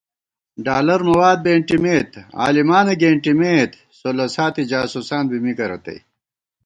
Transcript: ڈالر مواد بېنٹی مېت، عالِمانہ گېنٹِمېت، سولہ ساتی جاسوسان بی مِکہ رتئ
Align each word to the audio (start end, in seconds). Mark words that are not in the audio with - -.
ڈالر 0.65 1.01
مواد 1.09 1.37
بېنٹی 1.45 1.77
مېت، 1.83 2.11
عالِمانہ 2.41 2.93
گېنٹِمېت، 3.01 3.71
سولہ 3.99 4.25
ساتی 4.35 4.63
جاسوسان 4.71 5.23
بی 5.29 5.37
مِکہ 5.43 5.65
رتئ 5.69 5.97